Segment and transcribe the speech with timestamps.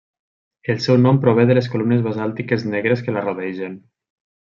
[0.73, 3.81] El seu nom prové de les columnes basàltiques negres que la rodegen.